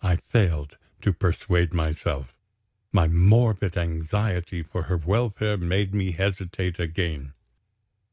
I 0.00 0.14
failed 0.14 0.76
to 1.00 1.12
persuade 1.12 1.72
myself; 1.74 2.32
my 2.92 3.08
morbid 3.08 3.76
anxiety 3.76 4.62
for 4.62 4.84
her 4.84 4.96
welfare 4.96 5.56
made 5.58 5.92
me 5.92 6.12
hesitate 6.12 6.78
again. 6.78 7.34